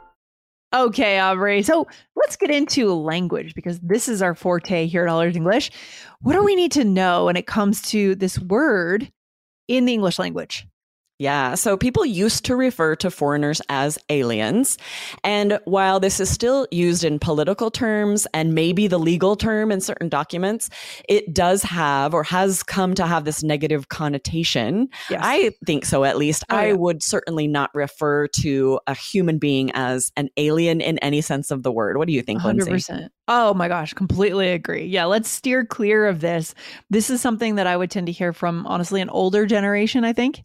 Okay, 0.73 1.19
Aubrey. 1.19 1.63
So 1.63 1.85
let's 2.15 2.37
get 2.37 2.49
into 2.49 2.93
language 2.93 3.55
because 3.55 3.79
this 3.81 4.07
is 4.07 4.21
our 4.21 4.33
forte 4.33 4.87
here 4.87 5.03
at 5.03 5.09
All 5.09 5.21
Ears 5.21 5.35
English. 5.35 5.69
What 6.21 6.33
do 6.33 6.43
we 6.43 6.55
need 6.55 6.71
to 6.73 6.85
know 6.85 7.25
when 7.25 7.35
it 7.35 7.45
comes 7.45 7.81
to 7.89 8.15
this 8.15 8.39
word 8.39 9.11
in 9.67 9.85
the 9.85 9.93
English 9.93 10.17
language? 10.17 10.65
Yeah. 11.21 11.53
So 11.53 11.77
people 11.77 12.03
used 12.03 12.45
to 12.45 12.55
refer 12.55 12.95
to 12.95 13.11
foreigners 13.11 13.61
as 13.69 13.99
aliens. 14.09 14.79
And 15.23 15.59
while 15.65 15.99
this 15.99 16.19
is 16.19 16.31
still 16.31 16.67
used 16.71 17.03
in 17.03 17.19
political 17.19 17.69
terms 17.69 18.25
and 18.33 18.55
maybe 18.55 18.87
the 18.87 18.97
legal 18.97 19.35
term 19.35 19.71
in 19.71 19.81
certain 19.81 20.09
documents, 20.09 20.71
it 21.07 21.31
does 21.31 21.61
have 21.61 22.15
or 22.15 22.23
has 22.23 22.63
come 22.63 22.95
to 22.95 23.05
have 23.05 23.25
this 23.25 23.43
negative 23.43 23.89
connotation. 23.89 24.89
Yes. 25.11 25.21
I 25.23 25.51
think 25.63 25.85
so, 25.85 26.05
at 26.05 26.17
least. 26.17 26.43
Oh, 26.49 26.55
I 26.55 26.67
yeah. 26.69 26.73
would 26.73 27.03
certainly 27.03 27.45
not 27.45 27.69
refer 27.75 28.25
to 28.39 28.79
a 28.87 28.95
human 28.95 29.37
being 29.37 29.69
as 29.75 30.11
an 30.17 30.29
alien 30.37 30.81
in 30.81 30.97
any 30.99 31.21
sense 31.21 31.51
of 31.51 31.61
the 31.61 31.71
word. 31.71 31.97
What 31.97 32.07
do 32.07 32.15
you 32.15 32.23
think, 32.23 32.41
100%. 32.41 32.65
Lindsay? 32.65 33.07
Oh 33.27 33.53
my 33.53 33.67
gosh, 33.67 33.93
completely 33.93 34.49
agree. 34.49 34.85
Yeah, 34.85 35.05
let's 35.05 35.29
steer 35.29 35.65
clear 35.65 36.07
of 36.07 36.19
this. 36.19 36.55
This 36.89 37.11
is 37.11 37.21
something 37.21 37.55
that 37.55 37.67
I 37.67 37.77
would 37.77 37.91
tend 37.91 38.07
to 38.07 38.11
hear 38.11 38.33
from 38.33 38.65
honestly 38.65 39.01
an 39.01 39.09
older 39.09 39.45
generation, 39.45 40.03
I 40.03 40.13
think. 40.13 40.41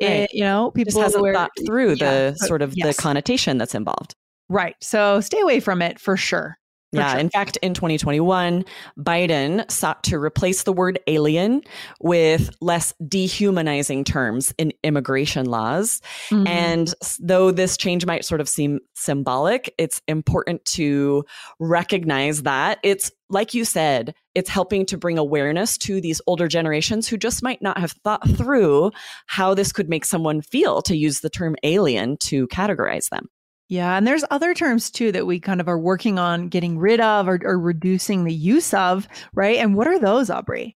Right. 0.00 0.10
It, 0.10 0.34
you 0.34 0.42
know, 0.42 0.70
people 0.72 0.92
just 0.92 1.02
hasn't 1.02 1.34
thought 1.34 1.50
through 1.66 1.94
yeah, 1.94 2.30
the 2.30 2.36
sort 2.36 2.62
of 2.62 2.74
yes. 2.76 2.96
the 2.96 3.02
connotation 3.02 3.58
that's 3.58 3.74
involved. 3.74 4.14
Right. 4.48 4.74
So 4.80 5.20
stay 5.20 5.40
away 5.40 5.60
from 5.60 5.82
it 5.82 5.98
for 5.98 6.16
sure. 6.16 6.58
Yeah. 6.94 7.12
Sure. 7.12 7.20
In 7.20 7.30
fact, 7.30 7.56
in 7.58 7.74
2021, 7.74 8.64
Biden 8.98 9.70
sought 9.70 10.02
to 10.04 10.18
replace 10.18 10.62
the 10.62 10.72
word 10.72 10.98
alien 11.06 11.62
with 12.00 12.50
less 12.60 12.94
dehumanizing 13.06 14.04
terms 14.04 14.54
in 14.58 14.72
immigration 14.82 15.46
laws. 15.46 16.00
Mm-hmm. 16.28 16.46
And 16.46 16.94
though 17.20 17.50
this 17.50 17.76
change 17.76 18.06
might 18.06 18.24
sort 18.24 18.40
of 18.40 18.48
seem 18.48 18.80
symbolic, 18.94 19.74
it's 19.78 20.00
important 20.08 20.64
to 20.66 21.24
recognize 21.58 22.42
that 22.42 22.78
it's 22.82 23.10
like 23.30 23.54
you 23.54 23.64
said, 23.64 24.14
it's 24.34 24.50
helping 24.50 24.84
to 24.86 24.98
bring 24.98 25.18
awareness 25.18 25.78
to 25.78 26.00
these 26.00 26.20
older 26.26 26.46
generations 26.46 27.08
who 27.08 27.16
just 27.16 27.42
might 27.42 27.62
not 27.62 27.78
have 27.78 27.92
thought 28.04 28.28
through 28.36 28.92
how 29.26 29.54
this 29.54 29.72
could 29.72 29.88
make 29.88 30.04
someone 30.04 30.40
feel 30.42 30.82
to 30.82 30.96
use 30.96 31.20
the 31.20 31.30
term 31.30 31.56
alien 31.62 32.16
to 32.18 32.46
categorize 32.48 33.08
them. 33.08 33.28
Yeah, 33.68 33.96
and 33.96 34.06
there's 34.06 34.24
other 34.30 34.54
terms 34.54 34.90
too 34.90 35.12
that 35.12 35.26
we 35.26 35.40
kind 35.40 35.60
of 35.60 35.68
are 35.68 35.78
working 35.78 36.18
on 36.18 36.48
getting 36.48 36.78
rid 36.78 37.00
of 37.00 37.28
or, 37.28 37.40
or 37.44 37.58
reducing 37.58 38.24
the 38.24 38.34
use 38.34 38.74
of, 38.74 39.08
right? 39.32 39.56
And 39.58 39.74
what 39.74 39.86
are 39.86 39.98
those, 39.98 40.30
Aubrey? 40.30 40.76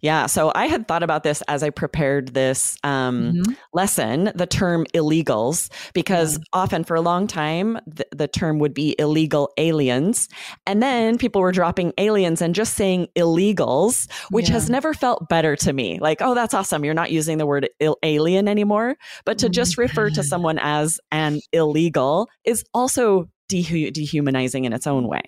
Yeah. 0.00 0.26
So 0.26 0.52
I 0.54 0.66
had 0.66 0.88
thought 0.88 1.02
about 1.02 1.22
this 1.22 1.42
as 1.48 1.62
I 1.62 1.70
prepared 1.70 2.34
this 2.34 2.76
um, 2.84 3.32
mm-hmm. 3.32 3.52
lesson, 3.72 4.32
the 4.34 4.46
term 4.46 4.86
illegals, 4.94 5.70
because 5.94 6.34
mm-hmm. 6.34 6.42
often 6.52 6.84
for 6.84 6.94
a 6.94 7.00
long 7.00 7.26
time, 7.26 7.78
the, 7.86 8.06
the, 8.14 8.26
term 8.26 8.58
would 8.58 8.74
be 8.74 8.94
illegal 8.98 9.50
aliens. 9.56 10.28
And 10.66 10.82
then 10.82 11.16
people 11.16 11.40
were 11.40 11.52
dropping 11.52 11.92
aliens 11.96 12.42
and 12.42 12.54
just 12.54 12.74
saying 12.74 13.08
illegals, 13.16 14.10
which 14.30 14.48
yeah. 14.48 14.54
has 14.54 14.68
never 14.68 14.92
felt 14.92 15.28
better 15.28 15.56
to 15.56 15.72
me. 15.72 15.98
Like, 16.00 16.18
oh, 16.20 16.34
that's 16.34 16.54
awesome. 16.54 16.84
You're 16.84 16.92
not 16.92 17.10
using 17.10 17.38
the 17.38 17.46
word 17.46 17.68
Ill- 17.80 17.98
alien 18.02 18.48
anymore. 18.48 18.96
But 19.24 19.38
to 19.38 19.48
just 19.48 19.78
refer 19.78 20.10
to 20.10 20.22
someone 20.22 20.58
as 20.58 21.00
an 21.10 21.40
illegal 21.52 22.28
is 22.44 22.64
also 22.74 23.28
dehumanizing 23.48 24.64
in 24.64 24.72
its 24.72 24.86
own 24.86 25.08
way. 25.08 25.22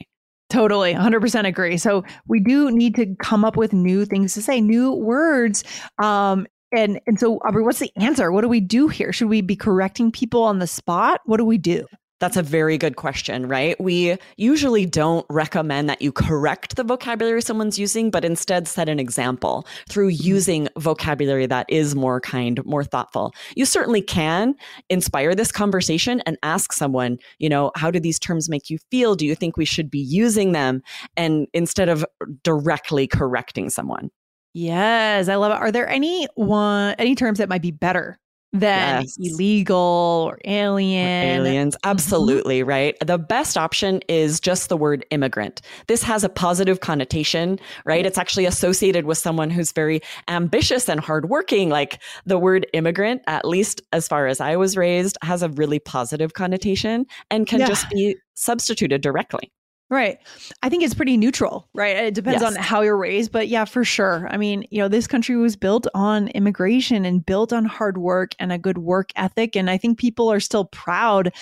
Totally, 0.50 0.94
100% 0.94 1.46
agree. 1.46 1.76
So 1.76 2.04
we 2.26 2.40
do 2.40 2.70
need 2.70 2.94
to 2.94 3.14
come 3.16 3.44
up 3.44 3.56
with 3.56 3.72
new 3.72 4.06
things 4.06 4.32
to 4.34 4.42
say, 4.42 4.60
new 4.60 4.92
words. 4.94 5.62
Um, 6.02 6.46
and 6.72 7.00
and 7.06 7.18
so 7.18 7.36
Aubrey, 7.46 7.62
what's 7.62 7.78
the 7.78 7.90
answer? 7.96 8.30
What 8.30 8.42
do 8.42 8.48
we 8.48 8.60
do 8.60 8.88
here? 8.88 9.12
Should 9.12 9.28
we 9.28 9.40
be 9.40 9.56
correcting 9.56 10.12
people 10.12 10.42
on 10.42 10.58
the 10.58 10.66
spot? 10.66 11.20
What 11.24 11.38
do 11.38 11.44
we 11.44 11.58
do? 11.58 11.86
That's 12.20 12.36
a 12.36 12.42
very 12.42 12.78
good 12.78 12.96
question, 12.96 13.46
right? 13.46 13.80
We 13.80 14.16
usually 14.36 14.86
don't 14.86 15.24
recommend 15.30 15.88
that 15.88 16.02
you 16.02 16.10
correct 16.10 16.74
the 16.74 16.82
vocabulary 16.82 17.42
someone's 17.42 17.78
using, 17.78 18.10
but 18.10 18.24
instead 18.24 18.66
set 18.66 18.88
an 18.88 18.98
example 18.98 19.66
through 19.88 20.10
mm-hmm. 20.10 20.26
using 20.26 20.68
vocabulary 20.76 21.46
that 21.46 21.66
is 21.68 21.94
more 21.94 22.20
kind, 22.20 22.64
more 22.64 22.82
thoughtful. 22.82 23.32
You 23.54 23.64
certainly 23.64 24.02
can 24.02 24.54
inspire 24.88 25.34
this 25.34 25.52
conversation 25.52 26.20
and 26.26 26.36
ask 26.42 26.72
someone, 26.72 27.18
you 27.38 27.48
know, 27.48 27.70
how 27.76 27.90
do 27.90 28.00
these 28.00 28.18
terms 28.18 28.48
make 28.48 28.68
you 28.68 28.78
feel? 28.90 29.14
Do 29.14 29.24
you 29.24 29.36
think 29.36 29.56
we 29.56 29.64
should 29.64 29.90
be 29.90 30.00
using 30.00 30.52
them? 30.52 30.82
And 31.16 31.46
instead 31.52 31.88
of 31.88 32.04
directly 32.42 33.06
correcting 33.06 33.70
someone. 33.70 34.10
Yes, 34.54 35.28
I 35.28 35.36
love 35.36 35.52
it. 35.52 35.62
Are 35.62 35.70
there 35.70 35.88
any 35.88 36.26
one 36.34 36.96
any 36.98 37.14
terms 37.14 37.38
that 37.38 37.48
might 37.48 37.62
be 37.62 37.70
better 37.70 38.18
than 38.52 39.02
yes. 39.02 39.16
illegal 39.20 40.24
or 40.28 40.38
alien. 40.44 41.06
Or 41.06 41.46
aliens. 41.46 41.76
Mm-hmm. 41.76 41.90
Absolutely, 41.90 42.60
mm-hmm. 42.60 42.68
right? 42.68 42.96
The 43.04 43.18
best 43.18 43.58
option 43.58 44.00
is 44.08 44.40
just 44.40 44.68
the 44.68 44.76
word 44.76 45.04
immigrant. 45.10 45.60
This 45.86 46.02
has 46.02 46.24
a 46.24 46.28
positive 46.28 46.80
connotation, 46.80 47.58
right? 47.84 48.06
It's 48.06 48.18
actually 48.18 48.46
associated 48.46 49.04
with 49.04 49.18
someone 49.18 49.50
who's 49.50 49.72
very 49.72 50.00
ambitious 50.28 50.88
and 50.88 51.00
hardworking. 51.00 51.68
Like 51.68 52.00
the 52.24 52.38
word 52.38 52.66
immigrant, 52.72 53.22
at 53.26 53.44
least 53.44 53.82
as 53.92 54.08
far 54.08 54.26
as 54.26 54.40
I 54.40 54.56
was 54.56 54.76
raised, 54.76 55.18
has 55.22 55.42
a 55.42 55.50
really 55.50 55.78
positive 55.78 56.34
connotation 56.34 57.06
and 57.30 57.46
can 57.46 57.60
yeah. 57.60 57.66
just 57.66 57.88
be 57.90 58.16
substituted 58.34 59.02
directly. 59.02 59.52
Right. 59.90 60.18
I 60.62 60.68
think 60.68 60.82
it's 60.82 60.92
pretty 60.92 61.16
neutral, 61.16 61.66
right? 61.74 61.96
It 61.96 62.14
depends 62.14 62.42
Yes. 62.42 62.56
on 62.56 62.62
how 62.62 62.82
you're 62.82 62.96
raised, 62.96 63.32
but 63.32 63.48
yeah, 63.48 63.64
for 63.64 63.84
sure. 63.84 64.28
I 64.30 64.36
mean, 64.36 64.64
you 64.70 64.80
know, 64.82 64.88
this 64.88 65.06
country 65.06 65.34
was 65.36 65.56
built 65.56 65.86
on 65.94 66.28
immigration 66.28 67.06
and 67.06 67.24
built 67.24 67.54
on 67.54 67.64
hard 67.64 67.96
work 67.96 68.32
and 68.38 68.52
a 68.52 68.58
good 68.58 68.76
work 68.78 69.10
ethic. 69.16 69.56
And 69.56 69.70
I 69.70 69.78
think 69.78 69.98
people 69.98 70.30
are 70.30 70.40
still 70.40 70.66
proud 70.66 71.32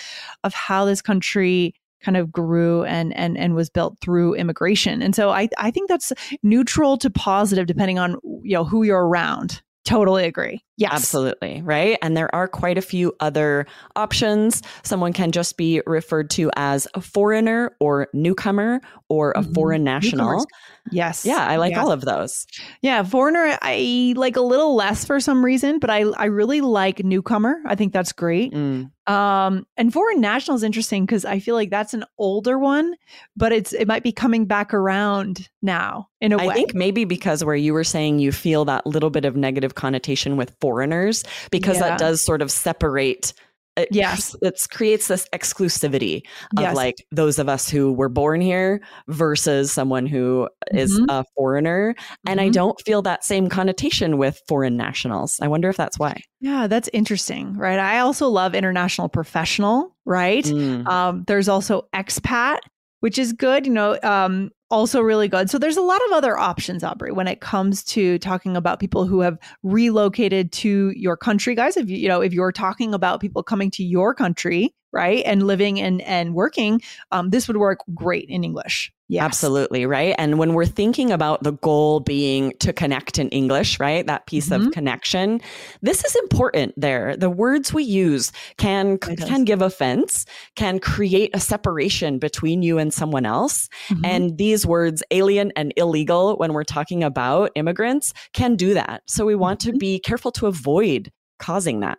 of 0.45 0.53
how 0.53 0.85
this 0.85 1.01
country 1.01 1.73
kind 2.01 2.15
of 2.15 2.31
grew 2.31 2.83
and 2.85 3.13
and 3.17 3.37
and 3.37 3.53
was 3.53 3.69
built 3.69 3.97
through 3.99 4.35
immigration. 4.35 5.01
And 5.01 5.13
so 5.13 5.31
I 5.31 5.49
I 5.57 5.69
think 5.71 5.89
that's 5.89 6.13
neutral 6.41 6.95
to 6.99 7.09
positive 7.09 7.65
depending 7.65 7.99
on 7.99 8.11
you 8.43 8.53
know 8.53 8.63
who 8.63 8.83
you're 8.83 9.05
around. 9.07 9.61
Totally 9.83 10.23
agree. 10.25 10.63
Yes. 10.79 10.91
Absolutely, 10.93 11.61
right? 11.63 11.97
And 12.03 12.15
there 12.15 12.33
are 12.35 12.47
quite 12.47 12.77
a 12.77 12.81
few 12.81 13.15
other 13.19 13.65
options. 13.95 14.61
Someone 14.83 15.11
can 15.11 15.31
just 15.31 15.57
be 15.57 15.81
referred 15.87 16.29
to 16.31 16.51
as 16.55 16.87
a 16.93 17.01
foreigner 17.01 17.75
or 17.79 18.07
newcomer 18.13 18.81
or 19.09 19.31
a 19.31 19.41
Mhm. 19.41 19.53
foreign 19.55 19.83
national. 19.83 20.25
Newcomers. 20.25 20.45
Yes. 20.91 21.25
Yeah, 21.25 21.45
I 21.45 21.57
like 21.57 21.71
Yes. 21.71 21.79
all 21.79 21.91
of 21.91 22.01
those. 22.01 22.45
Yeah, 22.81 23.03
foreigner 23.03 23.57
I 23.61 24.13
like 24.15 24.37
a 24.37 24.41
little 24.41 24.75
less 24.75 25.03
for 25.03 25.19
some 25.19 25.43
reason, 25.43 25.79
but 25.79 25.89
I 25.89 26.01
I 26.15 26.25
really 26.25 26.61
like 26.61 27.03
newcomer. 27.03 27.57
I 27.65 27.75
think 27.75 27.91
that's 27.91 28.13
great. 28.13 28.53
Mm. 28.53 28.89
Um 29.11 29.65
and 29.77 29.91
foreign 29.91 30.21
national 30.21 30.55
is 30.55 30.63
interesting 30.63 31.05
cuz 31.07 31.25
I 31.25 31.39
feel 31.39 31.55
like 31.55 31.69
that's 31.71 31.93
an 31.93 32.05
older 32.17 32.57
one, 32.57 32.93
but 33.35 33.51
it's 33.51 33.73
it 33.73 33.87
might 33.87 34.03
be 34.03 34.11
coming 34.13 34.45
back 34.45 34.73
around 34.73 35.49
now 35.61 36.07
in 36.21 36.31
a 36.31 36.37
I 36.37 36.45
way. 36.47 36.53
I 36.53 36.53
think 36.53 36.73
maybe 36.73 37.03
because 37.03 37.43
where 37.43 37.55
you 37.55 37.73
were 37.73 37.83
saying 37.83 38.19
you 38.19 38.31
feel 38.31 38.63
that 38.65 38.85
little 38.87 39.09
bit 39.09 39.25
of 39.25 39.35
negative 39.35 39.75
connotation 39.75 40.37
with 40.37 40.55
foreigners, 40.67 41.23
because 41.51 41.77
Yeah. 41.77 41.89
that 41.89 41.99
does 41.99 42.23
sort 42.23 42.41
of 42.41 42.51
separate. 42.51 43.33
It, 43.77 43.89
Yes. 43.91 44.35
it 44.41 44.59
creates 44.71 45.07
this 45.07 45.27
exclusivity 45.33 46.23
of 46.57 46.63
Yes. 46.63 46.75
like 46.75 46.95
those 47.11 47.37
of 47.37 47.47
us 47.47 47.69
who 47.69 47.93
were 47.93 48.09
born 48.09 48.41
here 48.41 48.81
versus 49.07 49.71
someone 49.71 50.07
who 50.07 50.49
is 50.73 50.99
Mhm. 50.99 51.05
a 51.09 51.23
foreigner. 51.35 51.93
And 52.27 52.41
I 52.41 52.49
Mhm. 52.49 52.53
don't 52.53 52.81
feel 52.85 53.03
that 53.03 53.23
same 53.23 53.49
connotation 53.49 54.17
with 54.17 54.41
foreign 54.47 54.77
nationals. 54.77 55.37
I 55.43 55.47
wonder 55.47 55.69
if 55.69 55.77
that's 55.77 55.99
why. 55.99 56.19
Yeah, 56.41 56.65
that's 56.67 56.89
interesting, 56.91 57.55
right? 57.55 57.77
I 57.79 57.99
also 57.99 58.27
love 58.29 58.55
international 58.55 59.09
professional, 59.09 59.95
right? 60.05 60.43
Mm. 60.45 60.87
Um, 60.87 61.23
there's 61.27 61.47
also 61.47 61.83
expat, 61.95 62.57
which 63.01 63.19
is 63.19 63.31
good, 63.31 63.67
you 63.67 63.73
know, 63.73 63.95
um, 64.01 64.49
also 64.69 65.01
really 65.01 65.27
good. 65.27 65.49
So 65.49 65.57
there's 65.57 65.77
a 65.77 65.81
lot 65.81 66.01
of 66.07 66.11
other 66.11 66.37
options, 66.37 66.83
Aubrey, 66.83 67.11
when 67.11 67.27
it 67.27 67.41
comes 67.41 67.83
to 67.85 68.19
talking 68.19 68.57
about 68.57 68.79
people 68.79 69.05
who 69.05 69.21
have 69.21 69.37
relocated 69.63 70.51
to 70.53 70.91
your 70.95 71.17
country, 71.17 71.55
guys. 71.55 71.77
If 71.77 71.89
you, 71.89 71.97
you 71.97 72.07
know, 72.07 72.21
if 72.21 72.33
you're 72.33 72.51
talking 72.51 72.93
about 72.93 73.21
people 73.21 73.43
coming 73.43 73.71
to 73.71 73.83
your 73.83 74.13
country, 74.13 74.73
right, 74.91 75.23
and 75.25 75.45
living 75.47 75.79
and 75.79 76.01
and 76.01 76.33
working, 76.33 76.81
um, 77.11 77.29
this 77.29 77.47
would 77.47 77.57
work 77.57 77.79
great 77.93 78.29
in 78.29 78.43
English. 78.43 78.91
Yes. 79.09 79.23
Absolutely, 79.23 79.85
right? 79.85 80.13
And 80.17 80.37
when 80.37 80.53
we're 80.53 80.65
thinking 80.65 81.13
about 81.13 81.41
the 81.43 81.53
goal 81.53 82.01
being 82.01 82.51
to 82.59 82.73
connect 82.73 83.17
in 83.17 83.29
English, 83.29 83.79
right? 83.79 84.05
That 84.05 84.27
piece 84.27 84.49
Mhm. 84.49 84.67
of 84.67 84.71
connection, 84.73 85.39
this 85.81 86.03
is 86.03 86.13
important 86.17 86.73
there. 86.75 87.15
The 87.15 87.29
words 87.29 87.73
we 87.73 87.83
use 87.83 88.33
can 88.57 88.97
can 88.97 89.45
give 89.45 89.61
offense, 89.61 90.25
can 90.57 90.79
create 90.79 91.29
a 91.33 91.39
separation 91.39 92.19
between 92.19 92.61
you 92.63 92.77
and 92.79 92.93
someone 92.93 93.25
else. 93.25 93.69
Mhm. 93.89 94.05
And 94.05 94.37
these 94.37 94.65
words 94.65 95.01
alien 95.09 95.53
and 95.55 95.71
illegal 95.77 96.35
when 96.35 96.51
we're 96.51 96.65
talking 96.65 97.01
about 97.01 97.51
immigrants 97.55 98.11
can 98.33 98.57
do 98.57 98.73
that. 98.73 99.03
So 99.07 99.25
we 99.25 99.35
want 99.35 99.61
to 99.61 99.71
Mhm. 99.71 99.79
be 99.79 99.99
careful 99.99 100.31
to 100.33 100.47
avoid 100.47 101.11
causing 101.39 101.79
that. 101.79 101.97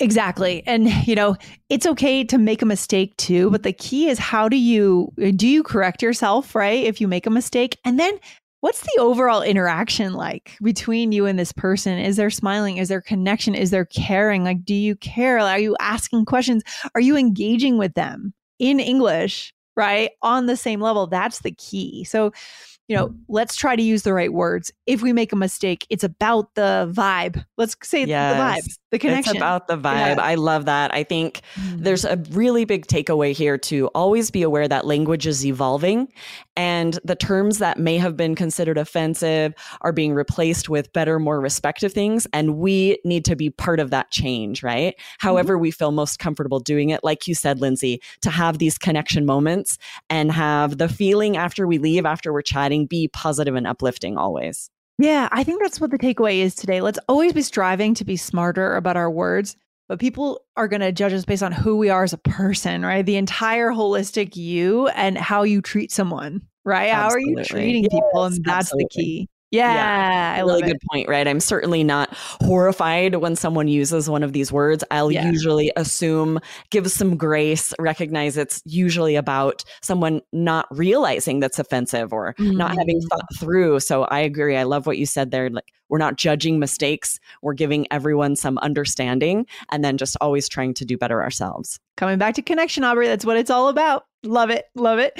Exactly. 0.00 0.62
And 0.66 0.88
you 1.06 1.14
know, 1.14 1.36
it's 1.68 1.86
okay 1.86 2.24
to 2.24 2.38
make 2.38 2.62
a 2.62 2.66
mistake 2.66 3.16
too, 3.16 3.50
but 3.50 3.62
the 3.62 3.72
key 3.72 4.08
is 4.08 4.18
how 4.18 4.48
do 4.48 4.56
you 4.56 5.12
do 5.36 5.48
you 5.48 5.62
correct 5.62 6.02
yourself, 6.02 6.54
right? 6.54 6.84
If 6.84 7.00
you 7.00 7.08
make 7.08 7.26
a 7.26 7.30
mistake 7.30 7.78
and 7.84 7.98
then 7.98 8.18
what's 8.60 8.80
the 8.80 9.00
overall 9.00 9.42
interaction 9.42 10.14
like 10.14 10.56
between 10.62 11.12
you 11.12 11.26
and 11.26 11.38
this 11.38 11.52
person? 11.52 11.98
Is 11.98 12.16
there 12.16 12.30
smiling? 12.30 12.78
Is 12.78 12.88
there 12.88 13.00
connection? 13.00 13.54
Is 13.54 13.70
there 13.70 13.84
caring? 13.84 14.44
Like 14.44 14.64
do 14.64 14.74
you 14.74 14.96
care? 14.96 15.38
Are 15.38 15.58
you 15.58 15.76
asking 15.80 16.24
questions? 16.24 16.62
Are 16.94 17.00
you 17.00 17.16
engaging 17.16 17.78
with 17.78 17.94
them 17.94 18.34
in 18.58 18.80
English, 18.80 19.52
right? 19.76 20.10
On 20.22 20.46
the 20.46 20.56
same 20.56 20.80
level. 20.80 21.06
That's 21.06 21.40
the 21.40 21.52
key. 21.52 22.04
So 22.04 22.32
you 22.88 22.96
know, 22.96 23.12
let's 23.28 23.56
try 23.56 23.74
to 23.74 23.82
use 23.82 24.02
the 24.02 24.14
right 24.14 24.32
words. 24.32 24.70
If 24.86 25.02
we 25.02 25.12
make 25.12 25.32
a 25.32 25.36
mistake, 25.36 25.86
it's 25.90 26.04
about 26.04 26.54
the 26.54 26.88
vibe. 26.94 27.44
Let's 27.56 27.76
say 27.82 28.04
the 28.04 28.12
vibe, 28.12 28.56
Yes. 28.56 28.78
The 28.90 28.98
connection. 28.98 29.32
It's 29.32 29.38
about 29.38 29.66
the 29.66 29.76
vibe. 29.76 30.16
Yeah. 30.16 30.22
I 30.22 30.36
love 30.36 30.66
that. 30.66 30.94
I 30.94 31.02
think 31.02 31.40
Mhm. 31.56 31.82
there's 31.82 32.04
a 32.04 32.16
really 32.30 32.64
big 32.64 32.86
takeaway 32.86 33.32
here 33.32 33.58
to 33.58 33.88
always 33.88 34.30
be 34.30 34.42
aware 34.42 34.68
that 34.68 34.86
language 34.86 35.26
is 35.26 35.44
evolving 35.44 36.08
and 36.56 36.98
the 37.04 37.16
terms 37.16 37.58
that 37.58 37.78
may 37.78 37.98
have 37.98 38.16
been 38.16 38.34
considered 38.34 38.78
offensive 38.78 39.54
are 39.80 39.92
being 39.92 40.14
replaced 40.14 40.68
with 40.68 40.92
better, 40.92 41.18
more 41.18 41.40
respective 41.40 41.92
things. 41.92 42.26
And 42.32 42.58
we 42.58 42.98
need 43.04 43.24
to 43.24 43.34
be 43.36 43.50
part 43.50 43.80
of 43.80 43.90
that 43.90 44.10
change, 44.10 44.62
right? 44.62 44.94
However, 45.18 45.58
we 45.58 45.70
feel 45.70 45.90
most 45.90 46.18
comfortable 46.18 46.60
doing 46.60 46.90
it. 46.90 47.00
Like 47.02 47.26
you 47.26 47.34
said, 47.34 47.60
Lindsay, 47.60 48.00
to 48.22 48.30
have 48.30 48.58
these 48.58 48.78
connection 48.78 49.26
moments 49.26 49.78
and 50.08 50.30
have 50.32 50.78
the 50.78 50.88
feeling 50.88 51.36
after 51.36 51.66
we 51.66 51.78
leave, 51.78 52.06
after 52.06 52.32
we're 52.32 52.42
chatting, 52.42 52.86
be 52.86 53.08
positive 53.08 53.54
and 53.56 53.66
uplifting 53.66 54.16
always. 54.16 54.70
Yeah, 54.98 55.28
I 55.30 55.44
think 55.44 55.60
that's 55.62 55.80
what 55.80 55.90
the 55.90 55.98
takeaway 55.98 56.38
is 56.38 56.54
today. 56.54 56.80
Let's 56.80 56.98
always 57.08 57.32
be 57.32 57.42
striving 57.42 57.94
to 57.94 58.04
be 58.04 58.16
smarter 58.16 58.76
about 58.76 58.96
our 58.96 59.10
words, 59.10 59.56
but 59.88 59.98
people 59.98 60.40
are 60.56 60.68
going 60.68 60.80
to 60.80 60.90
judge 60.90 61.12
us 61.12 61.24
based 61.24 61.42
on 61.42 61.52
who 61.52 61.76
we 61.76 61.90
are 61.90 62.02
as 62.02 62.14
a 62.14 62.18
person, 62.18 62.82
right? 62.82 63.04
The 63.04 63.16
entire 63.16 63.70
holistic 63.70 64.36
you 64.36 64.88
and 64.88 65.18
how 65.18 65.42
you 65.42 65.60
treat 65.60 65.92
someone, 65.92 66.42
right? 66.64 66.90
How 66.92 67.10
are 67.10 67.20
you 67.20 67.38
Absolutely. 67.38 67.64
treating 67.64 67.82
people? 67.90 68.24
And 68.24 68.44
that's 68.44 68.72
absolutely. 68.72 68.84
the 68.84 69.02
key. 69.02 69.28
Yeah, 69.56 70.34
I 70.36 70.40
really 70.40 70.62
good 70.62 70.78
point, 70.90 71.08
right? 71.08 71.26
I'm 71.26 71.40
certainly 71.40 71.84
not 71.84 72.08
horrified 72.12 73.16
when 73.16 73.36
someone 73.36 73.68
uses 73.68 74.08
one 74.08 74.22
of 74.22 74.32
these 74.32 74.52
words. 74.52 74.84
I'll 74.90 75.10
Yeah. 75.12 75.30
usually 75.30 75.72
assume, 75.76 76.38
give 76.70 76.90
some 76.90 77.16
grace, 77.16 77.72
recognize 77.78 78.36
it's 78.36 78.62
usually 78.64 79.16
about 79.16 79.62
someone 79.82 80.20
not 80.32 80.66
realizing 80.70 81.40
that's 81.40 81.58
offensive 81.58 82.12
or 82.12 82.34
not 82.38 82.76
having 82.76 83.00
Mhm. 83.00 83.08
thought 83.10 83.26
through. 83.38 83.80
So 83.80 84.04
I 84.04 84.20
agree. 84.20 84.56
I 84.56 84.62
love 84.64 84.86
what 84.86 84.98
you 84.98 85.06
said 85.06 85.30
there. 85.30 85.50
Like 85.50 85.72
we're 85.88 85.98
not 85.98 86.16
judging 86.16 86.58
mistakes. 86.58 87.20
We're 87.42 87.54
giving 87.54 87.86
everyone 87.92 88.34
some 88.36 88.58
understanding 88.58 89.46
and 89.70 89.84
then 89.84 89.96
just 89.96 90.16
always 90.20 90.48
trying 90.48 90.74
to 90.74 90.84
do 90.84 90.98
better 90.98 91.22
ourselves. 91.22 91.78
Coming 91.96 92.18
back 92.18 92.34
to 92.34 92.42
connection, 92.42 92.82
Aubrey. 92.84 93.06
That's 93.06 93.24
what 93.24 93.36
it's 93.36 93.50
all 93.50 93.68
about. 93.68 94.04
Love 94.26 94.50
it. 94.50 94.66
Love 94.74 94.98
it. 94.98 95.18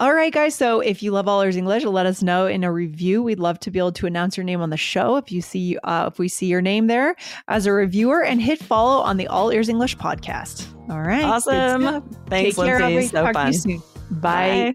All 0.00 0.12
right, 0.14 0.32
guys. 0.32 0.54
So 0.54 0.80
if 0.80 1.02
you 1.02 1.10
love 1.12 1.28
All 1.28 1.42
Ears 1.42 1.56
English, 1.56 1.84
let 1.84 2.06
us 2.06 2.22
know 2.22 2.46
in 2.46 2.64
a 2.64 2.72
review. 2.72 3.22
We'd 3.22 3.38
love 3.38 3.58
to 3.60 3.70
be 3.70 3.78
able 3.78 3.92
to 3.92 4.06
announce 4.06 4.36
your 4.36 4.44
name 4.44 4.60
on 4.60 4.70
the 4.70 4.76
show 4.76 5.16
if 5.16 5.30
you 5.30 5.42
see 5.42 5.76
uh, 5.84 6.08
if 6.12 6.18
we 6.18 6.28
see 6.28 6.46
your 6.46 6.62
name 6.62 6.86
there 6.86 7.14
as 7.48 7.66
a 7.66 7.72
reviewer 7.72 8.24
and 8.24 8.40
hit 8.40 8.58
follow 8.58 9.02
on 9.02 9.16
the 9.16 9.26
All 9.28 9.50
Ears 9.50 9.68
English 9.68 9.96
podcast. 9.96 10.66
All 10.90 11.00
right. 11.02 11.24
Awesome. 11.24 12.02
Thanks, 12.28 12.56
Take 12.56 12.58
Lindsay. 12.58 12.82
Aubrey. 12.84 13.06
So 13.06 13.22
Talk 13.22 13.34
fun. 13.34 13.46
to 13.46 13.52
you 13.52 13.58
soon. 13.58 13.82
Bye. 14.10 14.74